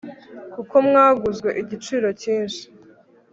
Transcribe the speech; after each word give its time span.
kuko 0.53 0.75
mwaguzwe 0.87 1.49
igiciro 1.61 2.07
cyinshi 2.21 2.63